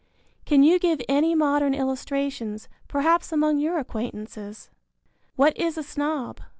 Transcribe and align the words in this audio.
Can 0.45 0.63
you 0.63 0.79
give 0.79 0.99
any 1.07 1.35
modern 1.35 1.75
illustrations, 1.75 2.67
perhaps 2.87 3.31
among 3.31 3.59
your 3.59 3.77
acquaintances? 3.77 4.71
What 5.35 5.55
is 5.55 5.77
a 5.77 5.83
snob? 5.83 6.41